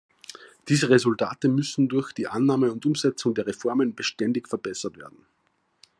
[0.67, 5.27] Diese Resultate müssen durch die Annahme und Umsetzung der Reformen beständig verbessert werden.